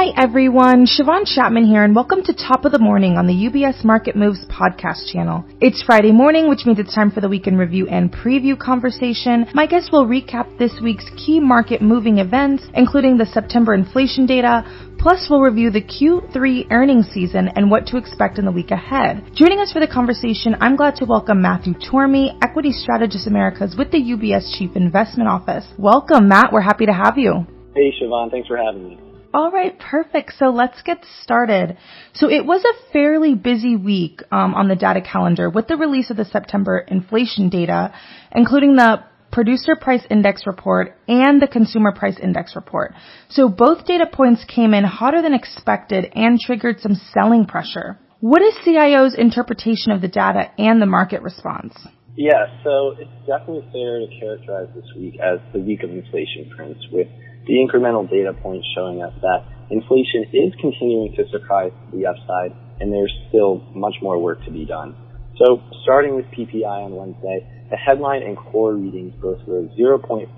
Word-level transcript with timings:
Hi 0.00 0.14
everyone, 0.16 0.86
Siobhan 0.86 1.26
Chapman 1.26 1.66
here 1.66 1.84
and 1.84 1.94
welcome 1.94 2.22
to 2.22 2.32
Top 2.32 2.64
of 2.64 2.72
the 2.72 2.78
Morning 2.78 3.18
on 3.18 3.26
the 3.26 3.34
UBS 3.34 3.84
Market 3.84 4.16
Moves 4.16 4.42
podcast 4.46 5.12
channel. 5.12 5.44
It's 5.60 5.82
Friday 5.82 6.10
morning, 6.10 6.48
which 6.48 6.64
means 6.64 6.78
it's 6.78 6.94
time 6.94 7.10
for 7.10 7.20
the 7.20 7.28
weekend 7.28 7.58
review 7.58 7.86
and 7.86 8.10
preview 8.10 8.58
conversation. 8.58 9.44
My 9.52 9.66
guests 9.66 9.92
will 9.92 10.06
recap 10.06 10.56
this 10.58 10.72
week's 10.82 11.04
key 11.18 11.38
market 11.38 11.82
moving 11.82 12.16
events, 12.16 12.64
including 12.72 13.18
the 13.18 13.26
September 13.26 13.74
inflation 13.74 14.24
data, 14.24 14.64
Plus, 14.98 15.28
we'll 15.28 15.40
review 15.40 15.70
the 15.70 15.82
Q3 15.82 16.70
earnings 16.70 17.08
season 17.08 17.48
and 17.56 17.70
what 17.70 17.86
to 17.86 17.98
expect 17.98 18.38
in 18.38 18.46
the 18.46 18.52
week 18.52 18.70
ahead. 18.70 19.24
Joining 19.34 19.58
us 19.58 19.72
for 19.72 19.80
the 19.80 19.86
conversation, 19.86 20.56
I'm 20.60 20.76
glad 20.76 20.96
to 20.96 21.06
welcome 21.06 21.40
Matthew 21.40 21.72
Tormey, 21.72 22.36
Equity 22.42 22.72
Strategist 22.72 23.26
Americas 23.26 23.76
with 23.78 23.90
the 23.90 23.98
UBS 23.98 24.58
Chief 24.58 24.70
Investment 24.76 25.28
Office. 25.28 25.66
Welcome, 25.78 26.28
Matt. 26.28 26.52
We're 26.52 26.60
happy 26.60 26.84
to 26.84 26.92
have 26.92 27.16
you. 27.16 27.46
Hey, 27.74 27.92
Siobhan. 28.00 28.30
Thanks 28.30 28.48
for 28.48 28.58
having 28.58 28.88
me. 28.88 29.09
All 29.32 29.52
right, 29.52 29.78
perfect. 29.78 30.32
So 30.38 30.46
let's 30.46 30.82
get 30.82 31.04
started. 31.22 31.76
So 32.14 32.28
it 32.28 32.44
was 32.44 32.64
a 32.64 32.92
fairly 32.92 33.34
busy 33.34 33.76
week 33.76 34.22
um, 34.32 34.54
on 34.54 34.66
the 34.66 34.74
data 34.74 35.00
calendar 35.00 35.48
with 35.48 35.68
the 35.68 35.76
release 35.76 36.10
of 36.10 36.16
the 36.16 36.24
September 36.24 36.78
inflation 36.78 37.48
data, 37.48 37.94
including 38.32 38.74
the 38.74 39.04
producer 39.30 39.76
price 39.76 40.04
index 40.10 40.46
report 40.46 40.98
and 41.06 41.40
the 41.40 41.46
consumer 41.46 41.92
price 41.92 42.18
index 42.20 42.56
report. 42.56 42.92
So 43.28 43.48
both 43.48 43.86
data 43.86 44.06
points 44.12 44.44
came 44.44 44.74
in 44.74 44.82
hotter 44.82 45.22
than 45.22 45.34
expected 45.34 46.10
and 46.16 46.40
triggered 46.40 46.80
some 46.80 46.96
selling 47.14 47.46
pressure. 47.46 47.98
What 48.18 48.42
is 48.42 48.54
CIO's 48.64 49.14
interpretation 49.14 49.92
of 49.92 50.00
the 50.00 50.08
data 50.08 50.50
and 50.58 50.82
the 50.82 50.86
market 50.86 51.22
response? 51.22 51.74
Yeah, 52.20 52.52
so 52.62 52.92
it's 53.00 53.16
definitely 53.24 53.64
fair 53.72 54.04
to 54.04 54.08
characterize 54.20 54.68
this 54.76 54.84
week 54.92 55.16
as 55.24 55.40
the 55.56 55.58
week 55.58 55.80
of 55.82 55.88
inflation 55.88 56.52
prints 56.54 56.76
with 56.92 57.08
the 57.48 57.56
incremental 57.56 58.04
data 58.04 58.36
points 58.42 58.68
showing 58.76 59.00
us 59.00 59.14
that 59.24 59.48
inflation 59.70 60.28
is 60.28 60.52
continuing 60.60 61.16
to 61.16 61.24
surprise 61.32 61.72
the 61.96 62.04
upside 62.04 62.52
and 62.78 62.92
there's 62.92 63.08
still 63.30 63.64
much 63.72 63.94
more 64.02 64.20
work 64.20 64.44
to 64.44 64.50
be 64.50 64.66
done. 64.66 64.94
So 65.40 65.64
starting 65.82 66.14
with 66.14 66.26
PPI 66.36 66.68
on 66.68 66.92
Wednesday, 66.92 67.40
the 67.70 67.78
headline 67.80 68.22
and 68.22 68.36
core 68.36 68.74
readings 68.74 69.14
both 69.22 69.40
rose 69.48 69.70
0.4% 69.80 70.28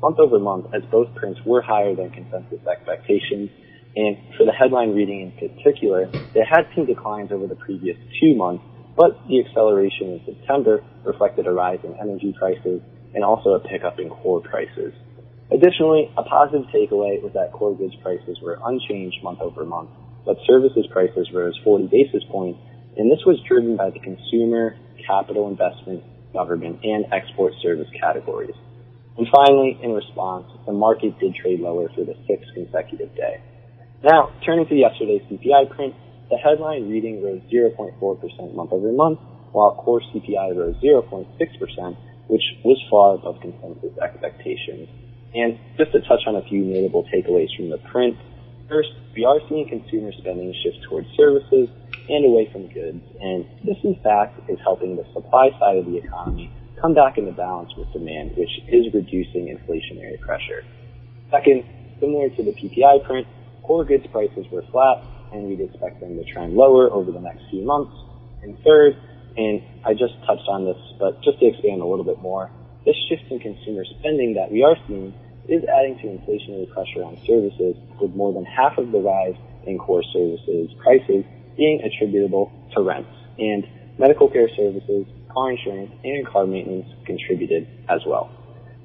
month 0.00 0.18
over 0.18 0.38
month 0.38 0.72
as 0.72 0.80
both 0.90 1.14
prints 1.16 1.38
were 1.44 1.60
higher 1.60 1.94
than 1.94 2.08
consensus 2.16 2.64
expectations. 2.64 3.50
And 3.94 4.16
for 4.38 4.46
the 4.46 4.56
headline 4.56 4.94
reading 4.94 5.20
in 5.20 5.32
particular, 5.36 6.08
they 6.32 6.48
had 6.48 6.64
seen 6.74 6.86
declines 6.86 7.28
over 7.30 7.46
the 7.46 7.56
previous 7.56 7.98
two 8.22 8.34
months, 8.34 8.64
but 8.98 9.14
the 9.28 9.38
acceleration 9.38 10.18
in 10.18 10.20
September 10.26 10.82
reflected 11.06 11.46
a 11.46 11.52
rise 11.52 11.78
in 11.84 11.94
energy 12.02 12.34
prices 12.36 12.82
and 13.14 13.22
also 13.22 13.50
a 13.54 13.60
pickup 13.60 14.00
in 14.00 14.10
core 14.10 14.42
prices. 14.42 14.92
Additionally, 15.54 16.10
a 16.18 16.22
positive 16.24 16.66
takeaway 16.74 17.22
was 17.22 17.30
that 17.32 17.52
core 17.52 17.78
goods 17.78 17.94
prices 18.02 18.36
were 18.42 18.58
unchanged 18.66 19.22
month 19.22 19.40
over 19.40 19.64
month, 19.64 19.88
but 20.26 20.36
services 20.46 20.84
prices 20.92 21.30
rose 21.32 21.54
40 21.62 21.86
basis 21.86 22.26
points, 22.28 22.58
and 22.98 23.10
this 23.10 23.22
was 23.24 23.38
driven 23.46 23.76
by 23.76 23.88
the 23.88 24.00
consumer, 24.00 24.76
capital 25.06 25.48
investment, 25.48 26.02
government, 26.34 26.80
and 26.82 27.06
export 27.14 27.54
service 27.62 27.88
categories. 28.02 28.54
And 29.16 29.26
finally, 29.34 29.78
in 29.80 29.92
response, 29.92 30.46
the 30.66 30.72
market 30.72 31.18
did 31.18 31.34
trade 31.34 31.60
lower 31.60 31.88
for 31.94 32.04
the 32.04 32.14
sixth 32.26 32.50
consecutive 32.52 33.14
day. 33.14 33.40
Now, 34.02 34.30
turning 34.44 34.66
to 34.66 34.74
yesterday's 34.74 35.22
CPI 35.30 35.70
print, 35.70 35.94
the 36.30 36.36
headline 36.36 36.88
reading 36.88 37.22
rose 37.22 37.40
0.4% 37.52 38.54
month 38.54 38.72
over 38.72 38.92
month, 38.92 39.18
while 39.52 39.74
core 39.74 40.00
CPI 40.00 40.56
rose 40.56 40.76
0.6%, 40.82 41.96
which 42.28 42.42
was 42.64 42.78
far 42.90 43.14
above 43.14 43.40
consensus 43.40 43.96
expectations. 43.98 44.88
And 45.34 45.58
just 45.76 45.92
to 45.92 46.00
touch 46.00 46.20
on 46.26 46.36
a 46.36 46.42
few 46.42 46.64
notable 46.64 47.04
takeaways 47.12 47.54
from 47.56 47.70
the 47.70 47.78
print, 47.78 48.16
first, 48.68 48.90
we 49.16 49.24
are 49.24 49.40
seeing 49.48 49.68
consumer 49.68 50.12
spending 50.12 50.54
shift 50.62 50.84
towards 50.88 51.08
services 51.16 51.68
and 52.08 52.24
away 52.24 52.48
from 52.52 52.68
goods. 52.68 53.04
And 53.20 53.44
this, 53.64 53.76
in 53.84 53.96
fact, 54.02 54.40
is 54.48 54.58
helping 54.62 54.96
the 54.96 55.04
supply 55.12 55.50
side 55.60 55.76
of 55.76 55.86
the 55.86 55.96
economy 55.96 56.52
come 56.80 56.94
back 56.94 57.18
into 57.18 57.32
balance 57.32 57.70
with 57.76 57.92
demand, 57.92 58.32
which 58.36 58.52
is 58.68 58.92
reducing 58.94 59.48
inflationary 59.48 60.20
pressure. 60.20 60.64
Second, 61.30 61.64
similar 62.00 62.28
to 62.30 62.42
the 62.42 62.52
PPI 62.52 63.04
print, 63.04 63.26
core 63.62 63.84
goods 63.84 64.06
prices 64.12 64.46
were 64.50 64.62
flat, 64.70 65.02
and 65.32 65.48
we'd 65.48 65.60
expect 65.60 66.00
them 66.00 66.16
to 66.16 66.24
trend 66.24 66.54
lower 66.54 66.90
over 66.90 67.10
the 67.10 67.20
next 67.20 67.42
few 67.50 67.62
months. 67.62 67.92
And 68.42 68.56
third, 68.64 68.96
and 69.36 69.62
I 69.84 69.92
just 69.92 70.14
touched 70.26 70.48
on 70.48 70.64
this, 70.64 70.78
but 70.98 71.22
just 71.22 71.38
to 71.40 71.46
expand 71.46 71.80
a 71.80 71.86
little 71.86 72.04
bit 72.04 72.20
more, 72.20 72.50
this 72.84 72.96
shift 73.08 73.30
in 73.30 73.38
consumer 73.38 73.84
spending 73.98 74.34
that 74.34 74.50
we 74.50 74.62
are 74.62 74.76
seeing 74.86 75.14
is 75.48 75.62
adding 75.64 75.98
to 75.98 76.06
inflationary 76.06 76.68
pressure 76.72 77.04
on 77.04 77.18
services, 77.26 77.76
with 78.00 78.14
more 78.14 78.32
than 78.32 78.44
half 78.44 78.78
of 78.78 78.92
the 78.92 78.98
rise 78.98 79.36
in 79.66 79.78
core 79.78 80.04
services 80.12 80.70
prices 80.82 81.24
being 81.56 81.80
attributable 81.82 82.52
to 82.74 82.82
rents. 82.82 83.10
And 83.38 83.66
medical 83.98 84.28
care 84.28 84.48
services, 84.54 85.06
car 85.32 85.50
insurance, 85.52 85.92
and 86.04 86.26
car 86.26 86.46
maintenance 86.46 86.88
contributed 87.04 87.66
as 87.88 88.00
well. 88.06 88.30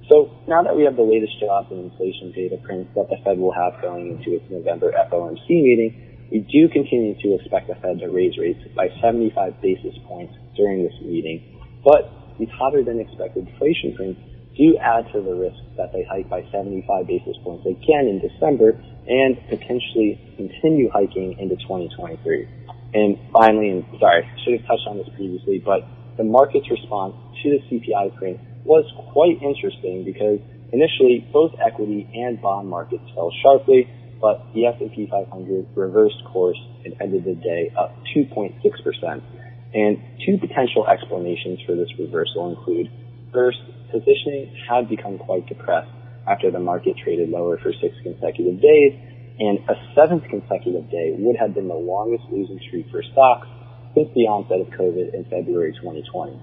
So 0.10 0.32
now 0.48 0.64
that 0.64 0.76
we 0.76 0.84
have 0.84 0.96
the 0.96 1.04
latest 1.04 1.40
jobs 1.40 1.72
and 1.72 1.92
inflation 1.92 2.32
data 2.34 2.58
prints 2.58 2.92
that 2.96 3.08
the 3.10 3.18
Fed 3.24 3.40
will 3.40 3.54
have 3.54 3.82
going 3.82 4.12
into 4.12 4.36
its 4.36 4.44
November 4.50 4.92
FOMC 4.92 5.48
meeting, 5.48 6.13
we 6.34 6.42
do 6.50 6.68
continue 6.68 7.14
to 7.22 7.38
expect 7.38 7.70
the 7.70 7.76
Fed 7.78 8.02
to 8.02 8.10
raise 8.10 8.34
rates 8.42 8.58
by 8.76 8.90
75 9.00 9.62
basis 9.62 9.94
points 10.10 10.34
during 10.58 10.82
this 10.82 10.98
meeting. 11.06 11.62
But 11.86 12.10
these 12.40 12.50
hotter 12.58 12.84
than 12.84 13.00
expected 13.00 13.48
inflation 13.48 13.94
prints 13.94 14.20
do 14.58 14.74
add 14.82 15.06
to 15.14 15.22
the 15.22 15.38
risk 15.38 15.62
that 15.78 15.94
they 15.94 16.02
hike 16.10 16.30
by 16.34 16.42
75 16.50 17.06
basis 17.06 17.38
points 17.46 17.70
again 17.70 18.10
in 18.10 18.18
December 18.18 18.74
and 19.06 19.38
potentially 19.46 20.18
continue 20.34 20.90
hiking 20.90 21.38
into 21.38 21.54
2023. 21.70 22.50
And 22.98 23.18
finally, 23.30 23.70
and 23.70 23.86
sorry, 24.02 24.26
I 24.26 24.38
should 24.42 24.58
have 24.58 24.66
touched 24.66 24.90
on 24.90 24.98
this 24.98 25.10
previously, 25.14 25.62
but 25.62 25.86
the 26.18 26.26
market's 26.26 26.66
response 26.70 27.14
to 27.46 27.58
the 27.58 27.62
CPI 27.70 28.18
print 28.18 28.42
was 28.66 28.86
quite 29.14 29.38
interesting 29.38 30.02
because 30.02 30.42
initially 30.74 31.30
both 31.32 31.54
equity 31.62 32.10
and 32.14 32.42
bond 32.42 32.70
markets 32.70 33.06
fell 33.14 33.30
sharply, 33.46 33.86
but 34.24 34.48
the 34.56 34.66
S&P 34.72 35.06
500 35.12 35.68
reversed 35.76 36.24
course 36.32 36.58
and 36.86 36.96
ended 37.02 37.26
the 37.28 37.36
day 37.36 37.76
up 37.76 37.92
2.6%. 38.16 38.56
And 39.76 40.00
two 40.24 40.40
potential 40.40 40.88
explanations 40.88 41.60
for 41.68 41.76
this 41.76 41.92
reversal 42.00 42.56
include 42.56 42.88
first, 43.34 43.60
positioning 43.92 44.56
had 44.64 44.88
become 44.88 45.18
quite 45.20 45.46
depressed 45.52 45.92
after 46.26 46.50
the 46.50 46.60
market 46.60 46.96
traded 47.04 47.30
lower 47.36 47.60
for 47.60 47.74
six 47.84 47.92
consecutive 48.02 48.62
days, 48.64 48.96
and 49.44 49.60
a 49.68 49.76
seventh 49.94 50.24
consecutive 50.32 50.90
day 50.90 51.12
would 51.20 51.36
have 51.36 51.54
been 51.54 51.68
the 51.68 51.76
longest 51.76 52.24
losing 52.32 52.62
streak 52.66 52.88
for 52.92 53.04
stocks 53.12 53.48
since 53.94 54.08
the 54.16 54.24
onset 54.32 54.64
of 54.64 54.72
COVID 54.80 55.14
in 55.14 55.28
February 55.28 55.76
2020. 55.84 56.40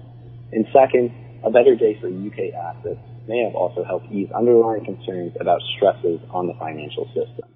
And 0.53 0.67
second, 0.69 1.09
a 1.43 1.49
better 1.49 1.75
day 1.75 1.97
for 1.99 2.13
UK 2.13 2.53
assets 2.53 3.01
may 3.27 3.41
have 3.41 3.55
also 3.55 3.83
helped 3.83 4.05
ease 4.13 4.29
underlying 4.37 4.85
concerns 4.85 5.33
about 5.41 5.59
stresses 5.75 6.21
on 6.29 6.45
the 6.45 6.53
financial 6.61 7.09
system. 7.17 7.49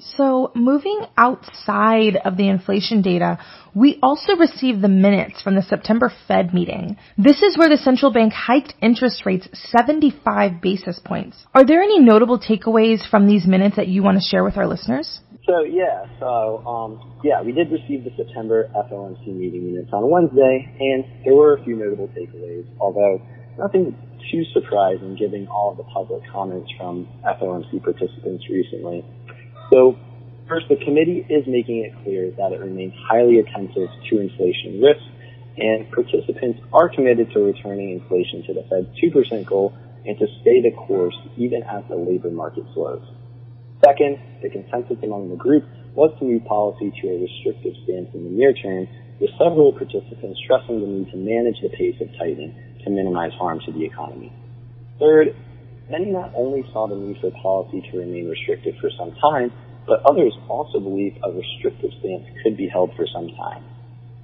So 0.00 0.52
moving 0.54 1.00
outside 1.16 2.16
of 2.24 2.36
the 2.36 2.48
inflation 2.48 3.02
data, 3.02 3.38
we 3.74 3.98
also 4.02 4.36
received 4.36 4.80
the 4.80 4.88
minutes 4.88 5.42
from 5.42 5.56
the 5.56 5.62
September 5.62 6.12
Fed 6.28 6.54
meeting. 6.54 6.96
This 7.16 7.42
is 7.42 7.58
where 7.58 7.68
the 7.68 7.76
central 7.76 8.12
bank 8.12 8.32
hiked 8.32 8.74
interest 8.80 9.26
rates 9.26 9.48
75 9.52 10.60
basis 10.60 11.00
points. 11.04 11.36
Are 11.52 11.66
there 11.66 11.82
any 11.82 11.98
notable 11.98 12.38
takeaways 12.38 13.08
from 13.08 13.26
these 13.26 13.46
minutes 13.46 13.76
that 13.76 13.88
you 13.88 14.02
want 14.02 14.18
to 14.18 14.28
share 14.28 14.44
with 14.44 14.56
our 14.56 14.68
listeners? 14.68 15.20
So 15.46 15.62
yeah, 15.64 16.04
so 16.20 16.58
um, 16.66 17.20
yeah, 17.24 17.42
we 17.42 17.52
did 17.52 17.72
receive 17.72 18.04
the 18.04 18.10
September 18.16 18.70
FOMC 18.76 19.26
meeting 19.28 19.72
minutes 19.72 19.90
on 19.92 20.08
Wednesday, 20.10 20.68
and 20.78 21.24
there 21.24 21.34
were 21.34 21.56
a 21.56 21.64
few 21.64 21.74
notable 21.74 22.08
takeaways, 22.08 22.66
although 22.78 23.20
nothing 23.58 23.96
too 24.30 24.44
surprising 24.52 25.16
given 25.16 25.48
all 25.48 25.70
of 25.70 25.78
the 25.78 25.84
public 25.84 26.22
comments 26.30 26.70
from 26.76 27.08
FOMC 27.24 27.82
participants 27.82 28.44
recently. 28.50 29.04
So 29.70 29.98
first, 30.48 30.68
the 30.68 30.76
committee 30.76 31.26
is 31.28 31.46
making 31.46 31.84
it 31.84 31.92
clear 32.02 32.30
that 32.38 32.52
it 32.52 32.60
remains 32.60 32.94
highly 33.08 33.38
attentive 33.38 33.88
to 34.10 34.20
inflation 34.20 34.80
risk, 34.80 35.02
and 35.58 35.90
participants 35.90 36.60
are 36.72 36.88
committed 36.88 37.32
to 37.32 37.40
returning 37.40 37.90
inflation 37.90 38.44
to 38.46 38.54
the 38.54 38.62
Fed's 38.70 38.88
2% 39.02 39.46
goal 39.46 39.74
and 40.06 40.16
to 40.18 40.26
stay 40.40 40.62
the 40.62 40.70
course 40.70 41.16
even 41.36 41.62
as 41.64 41.84
the 41.88 41.96
labor 41.96 42.30
market 42.30 42.64
slows. 42.74 43.02
Second, 43.84 44.18
the 44.42 44.48
consensus 44.48 44.96
among 45.02 45.28
the 45.28 45.36
group 45.36 45.64
was 45.94 46.14
to 46.18 46.24
move 46.24 46.44
policy 46.44 46.92
to 47.02 47.08
a 47.08 47.18
restrictive 47.20 47.74
stance 47.84 48.08
in 48.14 48.24
the 48.24 48.30
near 48.30 48.52
term, 48.52 48.88
with 49.20 49.30
several 49.38 49.72
participants 49.72 50.38
stressing 50.44 50.80
the 50.80 50.86
need 50.86 51.10
to 51.10 51.16
manage 51.16 51.58
the 51.60 51.68
pace 51.70 51.98
of 52.00 52.08
tightening 52.18 52.54
to 52.84 52.90
minimize 52.90 53.32
harm 53.34 53.60
to 53.66 53.72
the 53.72 53.84
economy. 53.84 54.32
Third, 55.00 55.34
Many 55.90 56.12
not 56.12 56.32
only 56.36 56.68
saw 56.72 56.86
the 56.86 56.96
need 56.96 57.16
for 57.20 57.30
policy 57.40 57.80
to 57.90 57.98
remain 57.98 58.28
restrictive 58.28 58.74
for 58.80 58.90
some 58.98 59.16
time, 59.24 59.52
but 59.86 60.04
others 60.04 60.36
also 60.48 60.80
believe 60.80 61.16
a 61.24 61.32
restrictive 61.32 61.90
stance 62.00 62.28
could 62.44 62.56
be 62.58 62.68
held 62.68 62.92
for 62.94 63.06
some 63.08 63.28
time. 63.32 63.64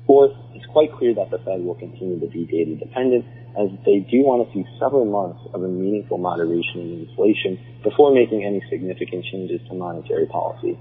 Fourth, 0.07 0.37
it's 0.53 0.67
quite 0.67 0.93
clear 0.93 1.15
that 1.15 1.31
the 1.31 1.39
Fed 1.39 1.65
will 1.65 1.75
continue 1.75 2.21
to 2.21 2.29
be 2.29 2.45
data 2.45 2.77
dependent 2.77 3.25
as 3.57 3.73
they 3.89 4.05
do 4.05 4.21
want 4.21 4.45
to 4.45 4.53
see 4.53 4.69
several 4.77 5.09
months 5.09 5.41
of 5.57 5.65
a 5.65 5.69
meaningful 5.69 6.19
moderation 6.19 6.85
in 6.85 7.09
inflation 7.09 7.57
before 7.83 8.13
making 8.13 8.45
any 8.45 8.61
significant 8.69 9.25
changes 9.25 9.65
to 9.69 9.75
monetary 9.75 10.27
policy. 10.27 10.77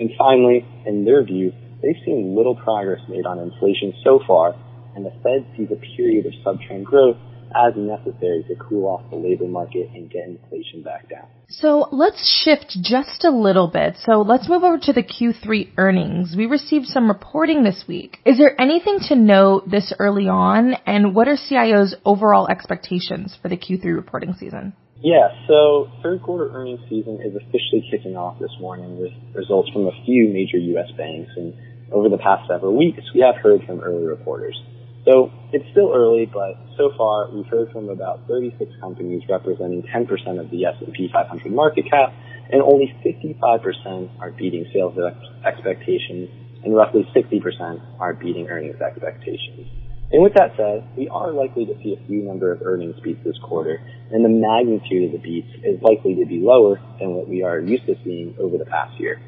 And 0.00 0.08
finally, 0.16 0.64
in 0.86 1.04
their 1.04 1.22
view, 1.22 1.52
they've 1.84 2.00
seen 2.06 2.32
little 2.32 2.56
progress 2.56 3.04
made 3.06 3.26
on 3.26 3.36
inflation 3.38 3.92
so 4.02 4.20
far, 4.26 4.56
and 4.96 5.04
the 5.04 5.12
Fed 5.20 5.44
sees 5.52 5.68
a 5.68 5.76
period 5.76 6.24
of 6.24 6.32
subtrend 6.40 6.84
growth 6.84 7.20
as 7.54 7.74
necessary 7.76 8.44
to 8.48 8.54
cool 8.56 8.86
off 8.86 9.08
the 9.10 9.16
labor 9.16 9.46
market 9.46 9.88
and 9.94 10.10
get 10.10 10.26
inflation 10.26 10.82
back 10.82 11.08
down. 11.08 11.26
So 11.48 11.88
let's 11.92 12.42
shift 12.44 12.76
just 12.82 13.24
a 13.24 13.30
little 13.30 13.68
bit. 13.68 13.96
So 14.04 14.22
let's 14.22 14.48
move 14.48 14.64
over 14.64 14.78
to 14.78 14.92
the 14.92 15.02
Q3 15.02 15.72
earnings. 15.76 16.34
We 16.36 16.46
received 16.46 16.86
some 16.86 17.08
reporting 17.08 17.62
this 17.62 17.84
week. 17.86 18.18
Is 18.24 18.38
there 18.38 18.58
anything 18.60 18.98
to 19.08 19.16
note 19.16 19.70
this 19.70 19.92
early 19.98 20.28
on 20.28 20.74
and 20.86 21.14
what 21.14 21.28
are 21.28 21.36
CIO's 21.36 21.94
overall 22.04 22.48
expectations 22.48 23.36
for 23.40 23.48
the 23.48 23.56
Q3 23.56 23.84
reporting 23.94 24.34
season? 24.38 24.72
Yeah, 25.02 25.34
so 25.48 25.90
third 26.02 26.22
quarter 26.22 26.54
earnings 26.54 26.80
season 26.88 27.18
is 27.20 27.34
officially 27.34 27.82
kicking 27.90 28.16
off 28.16 28.38
this 28.38 28.54
morning 28.60 29.00
with 29.00 29.10
results 29.34 29.68
from 29.70 29.86
a 29.86 30.04
few 30.04 30.32
major 30.32 30.58
U.S. 30.58 30.92
banks. 30.96 31.32
And 31.36 31.54
over 31.90 32.08
the 32.08 32.18
past 32.18 32.46
several 32.46 32.76
weeks, 32.76 33.02
we 33.12 33.20
have 33.20 33.34
heard 33.42 33.62
from 33.66 33.80
early 33.80 34.04
reporters. 34.04 34.54
So 35.04 35.32
it's 35.52 35.64
still 35.72 35.92
early, 35.92 36.26
but 36.26 36.54
so 36.76 36.92
far 36.96 37.28
we've 37.30 37.46
heard 37.46 37.72
from 37.72 37.88
about 37.88 38.26
36 38.28 38.70
companies 38.80 39.22
representing 39.28 39.82
10% 39.82 40.38
of 40.38 40.50
the 40.50 40.64
S&P 40.64 41.10
500 41.12 41.52
market 41.52 41.90
cap, 41.90 42.14
and 42.50 42.62
only 42.62 42.94
55% 43.04 44.20
are 44.20 44.30
beating 44.30 44.66
sales 44.72 44.96
expectations, 45.44 46.28
and 46.64 46.76
roughly 46.76 47.08
60% 47.14 47.80
are 47.98 48.14
beating 48.14 48.48
earnings 48.48 48.80
expectations. 48.80 49.66
And 50.12 50.22
with 50.22 50.34
that 50.34 50.54
said, 50.56 50.86
we 50.96 51.08
are 51.08 51.32
likely 51.32 51.64
to 51.66 51.74
see 51.82 51.96
a 51.98 52.06
few 52.06 52.22
number 52.22 52.52
of 52.52 52.62
earnings 52.62 53.00
beats 53.02 53.24
this 53.24 53.38
quarter, 53.42 53.80
and 54.12 54.24
the 54.24 54.28
magnitude 54.28 55.06
of 55.06 55.12
the 55.12 55.18
beats 55.18 55.48
is 55.64 55.80
likely 55.82 56.14
to 56.16 56.26
be 56.26 56.38
lower 56.38 56.78
than 57.00 57.14
what 57.14 57.28
we 57.28 57.42
are 57.42 57.58
used 57.58 57.86
to 57.86 57.96
seeing 58.04 58.36
over 58.38 58.58
the 58.58 58.66
past 58.66 59.00
year. 59.00 59.20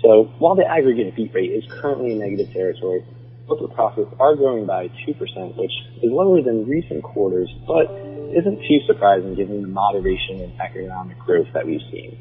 So 0.00 0.30
while 0.38 0.54
the 0.54 0.64
aggregate 0.64 1.16
beat 1.16 1.34
rate 1.34 1.50
is 1.50 1.64
currently 1.68 2.12
in 2.12 2.20
negative 2.20 2.52
territory, 2.52 3.04
corporate 3.48 3.74
profits 3.74 4.12
are 4.20 4.36
growing 4.36 4.66
by 4.66 4.88
2%, 5.08 5.56
which 5.56 5.72
is 6.02 6.12
lower 6.12 6.42
than 6.42 6.68
recent 6.68 7.02
quarters, 7.02 7.48
but 7.66 7.88
isn't 8.36 8.60
too 8.68 8.78
surprising 8.86 9.34
given 9.34 9.62
the 9.62 9.68
moderation 9.68 10.44
in 10.44 10.52
economic 10.60 11.18
growth 11.18 11.48
that 11.54 11.66
we've 11.66 11.84
seen. 11.90 12.12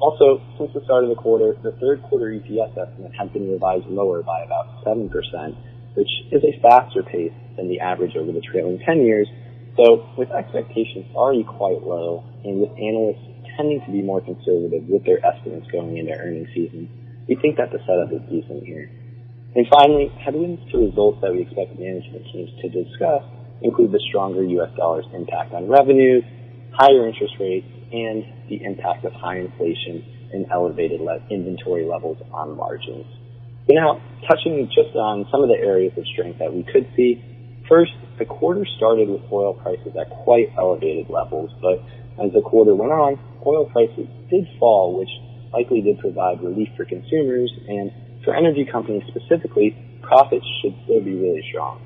Also, 0.00 0.40
since 0.56 0.72
the 0.72 0.80
start 0.84 1.04
of 1.04 1.10
the 1.10 1.20
quarter, 1.20 1.52
the 1.62 1.72
third 1.72 2.02
quarter 2.08 2.32
EPS 2.32 2.70
estimate 2.78 3.12
has 3.18 3.28
been 3.30 3.50
revised 3.50 3.86
lower 3.86 4.22
by 4.22 4.40
about 4.40 4.82
7%, 4.86 5.10
which 5.94 6.08
is 6.32 6.42
a 6.44 6.54
faster 6.62 7.02
pace 7.02 7.34
than 7.56 7.68
the 7.68 7.80
average 7.80 8.16
over 8.16 8.32
the 8.32 8.40
trailing 8.40 8.78
10 8.86 9.04
years. 9.04 9.28
So 9.76 10.08
with 10.16 10.30
expectations 10.30 11.06
already 11.14 11.44
quite 11.44 11.82
low 11.82 12.24
and 12.44 12.60
with 12.60 12.70
analysts 12.78 13.26
tending 13.56 13.82
to 13.84 13.90
be 13.90 14.02
more 14.02 14.20
conservative 14.20 14.86
with 14.88 15.04
their 15.04 15.18
estimates 15.26 15.66
going 15.70 15.98
into 15.98 16.14
earnings 16.14 16.48
season, 16.54 16.88
we 17.28 17.34
think 17.34 17.58
that 17.58 17.70
the 17.70 17.78
setup 17.84 18.14
is 18.14 18.22
decent 18.30 18.64
here. 18.64 18.88
And 19.54 19.66
finally, 19.72 20.12
headwinds 20.24 20.60
to 20.72 20.78
results 20.78 21.20
that 21.22 21.32
we 21.32 21.42
expect 21.42 21.78
management 21.78 22.24
teams 22.32 22.50
to 22.60 22.68
discuss 22.68 23.24
include 23.62 23.92
the 23.92 24.02
stronger 24.08 24.44
U.S. 24.44 24.70
dollar's 24.76 25.06
impact 25.14 25.52
on 25.52 25.68
revenues, 25.68 26.22
higher 26.72 27.08
interest 27.08 27.34
rates, 27.40 27.66
and 27.90 28.24
the 28.48 28.62
impact 28.62 29.04
of 29.04 29.12
high 29.12 29.38
inflation 29.38 30.04
and 30.32 30.46
elevated 30.52 31.00
le- 31.00 31.24
inventory 31.30 31.84
levels 31.84 32.18
on 32.32 32.56
margins. 32.56 33.06
Now, 33.68 34.00
touching 34.28 34.68
just 34.68 34.94
on 34.96 35.26
some 35.32 35.42
of 35.42 35.48
the 35.48 35.58
areas 35.58 35.92
of 35.96 36.04
strength 36.06 36.38
that 36.38 36.52
we 36.52 36.62
could 36.62 36.88
see. 36.96 37.24
First, 37.68 37.92
the 38.18 38.24
quarter 38.24 38.64
started 38.76 39.08
with 39.08 39.22
oil 39.32 39.54
prices 39.54 39.92
at 39.98 40.08
quite 40.24 40.52
elevated 40.56 41.10
levels, 41.10 41.50
but 41.60 41.84
as 42.22 42.32
the 42.32 42.40
quarter 42.40 42.74
went 42.74 42.92
on, 42.92 43.20
oil 43.44 43.66
prices 43.66 44.08
did 44.30 44.48
fall, 44.58 44.96
which 44.98 45.10
likely 45.52 45.82
did 45.82 45.98
provide 45.98 46.42
relief 46.42 46.68
for 46.76 46.84
consumers, 46.84 47.52
and 47.68 47.92
for 48.24 48.34
energy 48.34 48.64
companies 48.70 49.02
specifically, 49.08 49.76
profits 50.02 50.46
should 50.62 50.74
still 50.84 51.00
be 51.00 51.14
really 51.14 51.44
strong. 51.50 51.80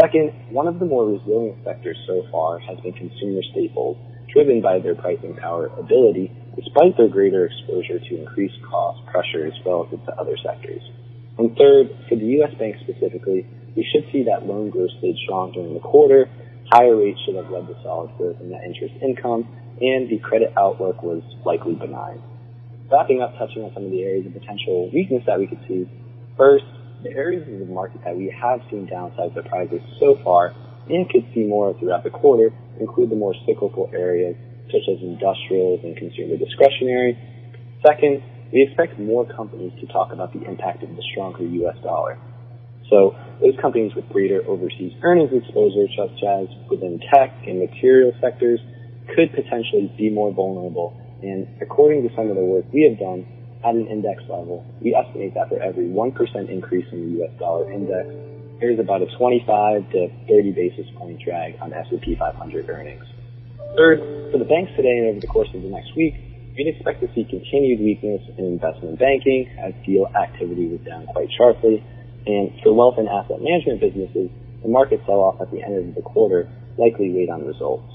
Second, 0.00 0.32
one 0.50 0.68
of 0.68 0.78
the 0.78 0.84
more 0.84 1.08
resilient 1.08 1.56
sectors 1.64 1.96
so 2.06 2.26
far 2.30 2.58
has 2.58 2.78
been 2.80 2.92
consumer 2.92 3.40
staples, 3.52 3.96
driven 4.32 4.60
by 4.60 4.78
their 4.78 4.94
pricing 4.94 5.34
power 5.36 5.68
ability, 5.78 6.30
despite 6.54 6.96
their 6.96 7.08
greater 7.08 7.46
exposure 7.46 7.98
to 7.98 8.20
increased 8.20 8.60
cost 8.68 9.00
pressures 9.06 9.54
relative 9.64 10.04
to 10.04 10.12
other 10.20 10.36
sectors. 10.44 10.82
And 11.38 11.56
third, 11.56 11.88
for 12.08 12.16
the 12.16 12.26
U.S. 12.40 12.52
bank 12.58 12.76
specifically, 12.84 13.46
we 13.76 13.86
should 13.92 14.04
see 14.12 14.24
that 14.24 14.44
loan 14.46 14.70
growth 14.70 14.90
stayed 14.98 15.16
strong 15.24 15.52
during 15.52 15.74
the 15.74 15.80
quarter. 15.80 16.28
Higher 16.72 16.96
rates 16.96 17.20
should 17.24 17.36
have 17.36 17.50
led 17.50 17.66
to 17.68 17.76
solid 17.82 18.10
growth 18.16 18.40
in 18.40 18.50
net 18.50 18.64
interest 18.64 18.94
income, 19.00 19.48
and 19.80 20.08
the 20.08 20.18
credit 20.18 20.52
outlook 20.56 21.02
was 21.02 21.22
likely 21.44 21.74
benign. 21.74 22.20
Wrapping 22.90 23.20
up, 23.20 23.36
touching 23.38 23.62
on 23.62 23.74
some 23.74 23.84
of 23.84 23.90
the 23.90 24.02
areas 24.02 24.26
of 24.26 24.32
potential 24.32 24.90
weakness 24.94 25.22
that 25.26 25.38
we 25.38 25.46
could 25.46 25.60
see. 25.66 25.90
First, 26.36 26.64
the 27.02 27.10
areas 27.10 27.42
of 27.50 27.58
the 27.58 27.66
market 27.66 28.00
that 28.04 28.16
we 28.16 28.30
have 28.30 28.60
seen 28.70 28.86
downside 28.86 29.34
surprises 29.34 29.80
so 29.98 30.18
far 30.22 30.54
and 30.88 31.08
could 31.10 31.26
see 31.34 31.42
more 31.42 31.74
throughout 31.78 32.04
the 32.04 32.10
quarter 32.10 32.54
include 32.78 33.10
the 33.10 33.16
more 33.16 33.34
cyclical 33.46 33.90
areas 33.92 34.36
such 34.70 34.86
as 34.90 35.02
industrials 35.02 35.80
and 35.82 35.96
consumer 35.96 36.36
discretionary. 36.36 37.18
Second, 37.86 38.22
we 38.52 38.62
expect 38.62 38.98
more 38.98 39.26
companies 39.26 39.72
to 39.80 39.86
talk 39.86 40.12
about 40.12 40.32
the 40.32 40.42
impact 40.46 40.82
of 40.82 40.90
the 40.90 41.02
stronger 41.12 41.44
U.S. 41.44 41.76
dollar. 41.82 42.18
So 42.90 43.14
those 43.40 43.54
companies 43.60 43.94
with 43.94 44.08
greater 44.10 44.46
overseas 44.46 44.92
earnings 45.02 45.30
exposure, 45.32 45.86
such 45.98 46.22
as 46.22 46.46
within 46.70 47.00
tech 47.12 47.34
and 47.46 47.58
material 47.58 48.12
sectors, 48.20 48.60
could 49.14 49.34
potentially 49.34 49.92
be 49.98 50.10
more 50.10 50.32
vulnerable. 50.32 50.94
And 51.22 51.48
according 51.60 52.08
to 52.08 52.14
some 52.14 52.28
of 52.28 52.36
the 52.36 52.44
work 52.44 52.64
we 52.72 52.84
have 52.88 52.98
done 52.98 53.26
at 53.64 53.74
an 53.74 53.86
index 53.88 54.22
level, 54.28 54.64
we 54.80 54.94
estimate 54.94 55.34
that 55.34 55.48
for 55.48 55.60
every 55.60 55.88
1% 55.88 56.48
increase 56.48 56.86
in 56.92 57.00
the 57.00 57.10
U.S. 57.22 57.32
dollar 57.38 57.70
index, 57.72 58.08
there 58.60 58.70
is 58.70 58.78
about 58.80 59.02
a 59.02 59.08
25 59.18 59.90
to 59.92 60.08
30 60.28 60.52
basis 60.52 60.86
point 60.96 61.20
drag 61.20 61.56
on 61.60 61.72
S&P 61.72 62.16
500 62.16 62.68
earnings. 62.68 63.04
Third, 63.76 64.00
for 64.32 64.38
the 64.38 64.48
banks 64.48 64.72
today 64.76 64.96
and 65.04 65.08
over 65.12 65.20
the 65.20 65.26
course 65.28 65.48
of 65.52 65.60
the 65.60 65.68
next 65.68 65.92
week, 65.96 66.14
we'd 66.56 66.68
expect 66.68 67.00
to 67.00 67.08
see 67.12 67.24
continued 67.28 67.80
weakness 67.80 68.22
in 68.38 68.56
investment 68.56 68.98
banking 68.98 69.48
as 69.60 69.74
deal 69.84 70.08
activity 70.16 70.68
was 70.68 70.80
down 70.88 71.06
quite 71.12 71.28
sharply. 71.36 71.84
And 72.26 72.50
for 72.62 72.72
wealth 72.72 72.96
and 72.96 73.08
asset 73.08 73.38
management 73.40 73.80
businesses, 73.80 74.30
the 74.62 74.68
market 74.68 75.00
sell-off 75.04 75.40
at 75.40 75.50
the 75.52 75.62
end 75.62 75.76
of 75.76 75.94
the 75.94 76.02
quarter 76.02 76.48
likely 76.78 77.12
weighed 77.12 77.30
on 77.30 77.44
results. 77.44 77.86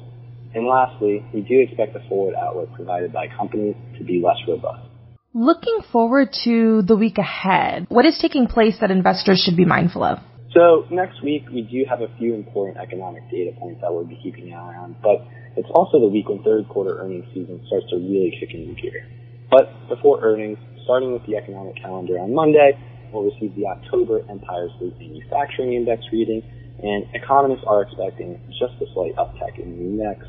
And 0.54 0.68
lastly, 0.68 1.24
we 1.34 1.42
do 1.42 1.60
expect 1.60 1.94
the 1.94 2.02
forward 2.10 2.36
outlook 2.36 2.74
provided 2.74 3.14
by 3.14 3.28
companies 3.28 3.76
to 3.98 4.04
be 4.04 4.22
less 4.24 4.38
robust. 4.48 4.88
Looking 5.34 5.80
forward 5.92 6.36
to 6.44 6.82
the 6.82 6.98
week 6.98 7.18
ahead, 7.18 7.88
what 7.88 8.06
is 8.06 8.20
taking 8.22 8.48
place 8.48 8.76
that 8.82 8.92
investors 8.92 9.42
should 9.46 9.56
be 9.56 9.64
mindful 9.64 10.04
of? 10.04 10.20
So 10.54 10.84
next 10.92 11.24
week, 11.24 11.48
we 11.48 11.62
do 11.62 11.86
have 11.90 12.02
a 12.02 12.12
few 12.20 12.36
important 12.36 12.78
economic 12.78 13.24
data 13.32 13.56
points 13.58 13.80
that 13.80 13.94
we'll 13.94 14.04
be 14.04 14.20
keeping 14.22 14.52
an 14.52 14.60
eye 14.60 14.76
on, 14.76 14.98
but 15.02 15.24
it's 15.56 15.70
also 15.72 16.00
the 16.00 16.12
week 16.12 16.28
when 16.28 16.44
third 16.44 16.68
quarter 16.68 17.00
earnings 17.00 17.24
season 17.34 17.64
starts 17.68 17.88
to 17.92 17.96
really 17.96 18.36
kick 18.38 18.54
into 18.54 18.76
gear. 18.76 19.08
But 19.50 19.72
before 19.88 20.20
earnings, 20.20 20.58
starting 20.84 21.14
with 21.14 21.26
the 21.26 21.38
economic 21.38 21.80
calendar 21.80 22.20
on 22.20 22.36
Monday, 22.36 22.76
we'll 23.14 23.32
receive 23.32 23.56
the 23.56 23.68
October 23.68 24.20
Empire 24.30 24.68
State 24.76 25.00
Manufacturing 25.00 25.74
Index 25.74 26.04
reading, 26.12 26.44
and 26.84 27.08
economists 27.16 27.64
are 27.68 27.84
expecting 27.84 28.40
just 28.60 28.76
a 28.84 28.86
slight 28.94 29.16
uptick 29.16 29.60
in 29.60 29.72
the 29.72 29.84
index. 29.84 30.26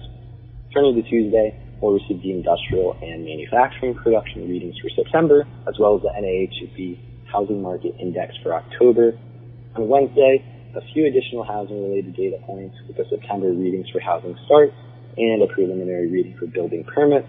Turning 0.72 0.96
to 0.96 1.02
Tuesday, 1.04 1.52
we'll 1.82 1.92
receive 1.92 2.22
the 2.22 2.32
industrial 2.32 2.96
and 3.02 3.24
manufacturing 3.24 3.94
production 3.94 4.48
readings 4.48 4.74
for 4.80 4.88
September, 4.96 5.44
as 5.68 5.76
well 5.78 5.96
as 5.96 6.02
the 6.02 6.08
NAHB 6.08 6.96
Housing 7.30 7.60
Market 7.60 7.94
Index 8.00 8.32
for 8.42 8.54
October. 8.54 9.12
On 9.76 9.86
Wednesday, 9.86 10.40
a 10.74 10.80
few 10.94 11.04
additional 11.04 11.44
housing-related 11.44 12.16
data 12.16 12.38
points 12.46 12.74
with 12.88 12.96
the 12.96 13.04
September 13.10 13.52
readings 13.52 13.84
for 13.92 14.00
housing 14.00 14.34
starts 14.46 14.72
and 15.18 15.42
a 15.42 15.46
preliminary 15.52 16.10
reading 16.10 16.34
for 16.40 16.46
building 16.46 16.84
permits. 16.84 17.28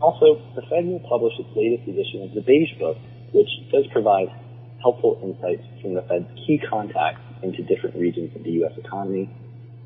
Also, 0.00 0.40
the 0.56 0.62
Fed 0.72 0.86
will 0.86 1.04
publish 1.04 1.34
its 1.38 1.52
latest 1.52 1.84
edition 1.84 2.24
of 2.24 2.32
the 2.32 2.40
Beige 2.40 2.72
Book, 2.80 2.96
which 3.34 3.52
does 3.70 3.84
provide 3.92 4.32
helpful 4.80 5.20
insights 5.20 5.62
from 5.82 5.92
the 5.92 6.02
Fed's 6.08 6.28
key 6.46 6.58
contacts 6.70 7.20
into 7.42 7.62
different 7.68 7.96
regions 7.96 8.34
of 8.34 8.42
the 8.44 8.64
U.S. 8.64 8.72
economy. 8.80 9.28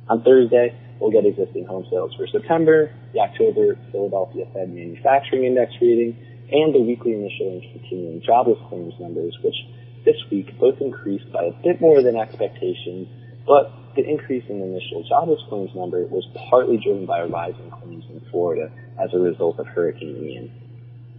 On 0.08 0.22
Thursday, 0.22 0.70
we'll 1.00 1.10
get 1.10 1.26
existing 1.26 1.66
home 1.66 1.86
sales 1.90 2.14
for 2.16 2.26
September, 2.26 2.92
the 3.12 3.20
October 3.20 3.76
Philadelphia 3.92 4.46
Fed 4.52 4.72
Manufacturing 4.72 5.44
Index 5.44 5.72
reading, 5.80 6.16
and 6.50 6.74
the 6.74 6.80
weekly 6.80 7.12
initial 7.12 7.58
and 7.58 7.62
continuing 7.72 8.22
jobless 8.24 8.58
claims 8.68 8.94
numbers, 9.00 9.36
which 9.42 9.56
this 10.04 10.16
week 10.30 10.56
both 10.58 10.80
increased 10.80 11.30
by 11.32 11.44
a 11.44 11.52
bit 11.62 11.80
more 11.80 12.02
than 12.02 12.16
expectations, 12.16 13.08
but 13.46 13.72
the 13.96 14.04
increase 14.04 14.44
in 14.48 14.60
the 14.60 14.66
initial 14.66 15.02
jobless 15.08 15.40
claims 15.48 15.70
number 15.74 16.06
was 16.06 16.24
partly 16.50 16.78
driven 16.78 17.06
by 17.06 17.20
a 17.20 17.26
rise 17.26 17.54
in 17.58 17.70
claims 17.70 18.04
in 18.10 18.20
Florida 18.30 18.70
as 19.02 19.10
a 19.12 19.18
result 19.18 19.58
of 19.58 19.66
Hurricane 19.66 20.16
Ian. 20.16 20.52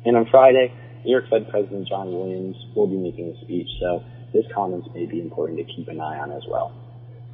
And 0.06 0.16
on 0.16 0.28
Friday, 0.32 0.72
New 1.04 1.12
York 1.12 1.26
Fed 1.30 1.50
President 1.50 1.88
John 1.88 2.12
Williams 2.12 2.56
will 2.76 2.88
be 2.88 2.98
making 2.98 3.36
a 3.36 3.42
speech, 3.44 3.68
so 3.80 4.04
his 4.32 4.46
comments 4.54 4.88
may 4.94 5.06
be 5.06 5.20
important 5.20 5.60
to 5.60 5.66
keep 5.66 5.88
an 5.88 6.00
eye 6.00 6.20
on 6.20 6.32
as 6.32 6.44
well. 6.50 6.72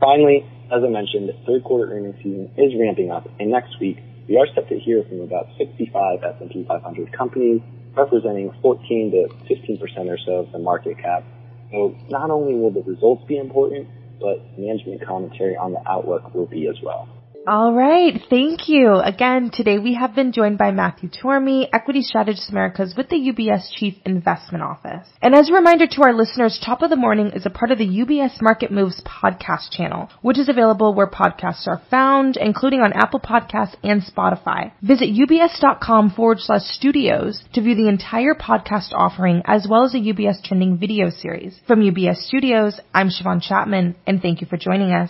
Finally, 0.04 0.44
as 0.70 0.84
I 0.84 0.90
mentioned, 0.90 1.32
third 1.48 1.64
quarter 1.64 1.94
earnings 1.94 2.18
season 2.18 2.52
is 2.58 2.74
ramping 2.78 3.10
up, 3.10 3.26
and 3.40 3.50
next 3.50 3.80
week 3.80 4.04
we 4.28 4.36
are 4.36 4.46
set 4.54 4.68
to 4.68 4.78
hear 4.78 5.02
from 5.08 5.22
about 5.22 5.48
65 5.58 6.20
S&P 6.22 6.66
500 6.68 7.14
companies, 7.14 7.62
representing 7.96 8.52
14 8.62 9.12
to 9.12 9.30
15 9.48 9.78
percent 9.78 10.10
or 10.10 10.18
so 10.26 10.44
of 10.44 10.52
the 10.52 10.60
market 10.60 10.98
cap. 10.98 11.24
So 11.72 11.96
not 12.10 12.32
only 12.32 12.54
will 12.54 12.72
the 12.72 12.84
results 12.84 13.24
be 13.30 13.38
important, 13.38 13.88
but 14.20 14.44
management 14.60 15.08
commentary 15.08 15.56
on 15.56 15.72
the 15.72 15.90
outlook 15.90 16.34
will 16.36 16.48
be 16.48 16.68
as 16.68 16.76
well. 16.84 17.08
All 17.46 17.74
right. 17.74 18.22
Thank 18.30 18.70
you. 18.70 19.02
Again, 19.04 19.52
today 19.52 19.78
we 19.78 19.96
have 19.96 20.16
been 20.16 20.32
joined 20.32 20.58
by 20.58 20.72
Matthew 20.72 21.10
Tormey, 21.10 21.68
Equity 21.74 22.02
Strategist 22.02 22.50
Americas 22.50 22.94
with 22.96 23.10
the 23.10 23.18
UBS 23.18 23.70
Chief 23.76 23.96
Investment 24.06 24.64
Office. 24.64 25.10
And 25.22 25.36
as 25.36 25.50
a 25.50 25.54
reminder 25.54 25.86
to 25.86 26.04
our 26.04 26.14
listeners, 26.14 26.58
Top 26.66 26.82
of 26.82 26.90
the 26.90 26.96
Morning 26.96 27.32
is 27.36 27.46
a 27.46 27.50
part 27.50 27.72
of 27.72 27.80
the 27.80 27.88
UBS 27.88 28.42
Market 28.42 28.72
Moves 28.72 29.04
podcast 29.04 29.72
channel, 29.72 30.10
which 30.22 30.40
is 30.40 30.48
available 30.48 30.94
where 30.94 31.08
podcasts 31.08 31.68
are 31.68 31.82
found, 31.92 32.38
including 32.38 32.80
on 32.80 32.94
Apple 32.94 33.20
Podcasts 33.20 33.76
and 33.84 34.02
Spotify. 34.02 34.72
Visit 34.82 35.10
ubs.com 35.10 36.12
forward 36.12 36.40
slash 36.40 36.64
studios 36.64 37.44
to 37.54 37.62
view 37.62 37.76
the 37.76 37.90
entire 37.90 38.36
podcast 38.36 38.94
offering 38.94 39.42
as 39.44 39.68
well 39.70 39.84
as 39.84 39.94
a 39.94 39.98
UBS 39.98 40.42
trending 40.46 40.78
video 40.78 41.10
series. 41.10 41.60
From 41.68 41.82
UBS 41.82 42.26
Studios, 42.26 42.80
I'm 42.94 43.10
Siobhan 43.10 43.42
Chapman, 43.42 43.98
and 44.08 44.22
thank 44.22 44.40
you 44.40 44.48
for 44.48 44.56
joining 44.56 44.94
us. 44.94 45.10